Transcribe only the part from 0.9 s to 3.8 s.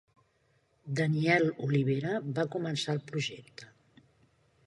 Daniel Olivera va començar el projecte.